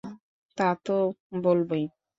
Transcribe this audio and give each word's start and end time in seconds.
তা 0.57 0.69
তো 0.85 0.97
বলবোই। 1.43 1.83